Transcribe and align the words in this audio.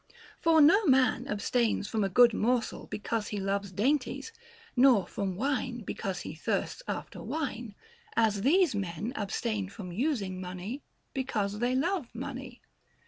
For 0.39 0.61
no 0.61 0.83
man 0.87 1.27
abstains 1.27 1.87
from 1.87 2.03
a 2.03 2.09
good 2.09 2.33
morsel 2.33 2.87
because 2.87 3.27
he 3.27 3.39
loves 3.39 3.71
dainties, 3.71 4.33
nor 4.75 5.05
from 5.05 5.35
wine 5.35 5.81
because 5.81 6.21
he 6.21 6.33
thirsts 6.33 6.81
after 6.87 7.21
wine, 7.21 7.75
as 8.15 8.41
these 8.41 8.73
men 8.73 9.13
abstain 9.15 9.69
from 9.69 9.91
using 9.91 10.41
money 10.41 10.81
because 11.13 11.59
they 11.59 11.75
love 11.75 12.07
money. 12.15 12.63